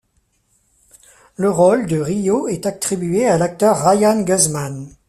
Le 1.35 1.51
rôle 1.51 1.85
de 1.85 1.99
Rio 2.01 2.47
est 2.47 2.65
attribué 2.65 3.27
à 3.27 3.37
l'acteur 3.37 3.85
Ryan 3.85 4.19
Guzman. 4.23 4.87